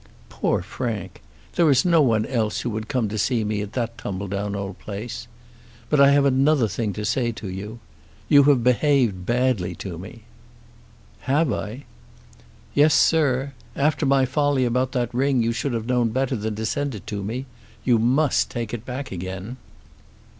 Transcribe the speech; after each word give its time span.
"Poor 0.29 0.63
Frank! 0.63 1.21
There 1.53 1.69
is 1.69 1.85
no 1.85 2.01
one 2.01 2.25
else 2.25 2.61
who 2.61 2.71
would 2.71 2.87
come 2.87 3.07
to 3.09 3.19
see 3.19 3.43
me 3.43 3.61
at 3.61 3.73
that 3.73 3.99
tumbledown 3.99 4.55
old 4.55 4.79
place. 4.79 5.27
But 5.91 6.01
I 6.01 6.09
have 6.09 6.25
another 6.25 6.67
thing 6.67 6.91
to 6.93 7.05
say 7.05 7.31
to 7.33 7.47
you. 7.47 7.77
You 8.27 8.41
have 8.45 8.63
behaved 8.63 9.27
badly 9.27 9.75
to 9.75 9.99
me." 9.99 10.23
"Have 11.29 11.53
I?" 11.53 11.83
"Yes, 12.73 12.95
sir. 12.95 13.53
After 13.75 14.07
my 14.07 14.25
folly 14.25 14.65
about 14.65 14.91
that 14.93 15.13
ring 15.13 15.43
you 15.43 15.51
should 15.51 15.73
have 15.73 15.85
known 15.85 16.09
better 16.09 16.35
than 16.35 16.55
to 16.55 16.65
send 16.65 16.95
it 16.95 17.05
to 17.05 17.21
me. 17.21 17.45
You 17.83 17.99
must 17.99 18.49
take 18.49 18.73
it 18.73 18.83
back 18.87 19.11
again." 19.11 19.57